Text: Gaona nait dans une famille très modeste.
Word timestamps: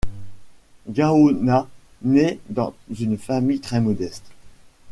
Gaona 0.89 1.67
nait 2.01 2.39
dans 2.49 2.73
une 2.99 3.19
famille 3.19 3.59
très 3.59 3.79
modeste. 3.81 4.31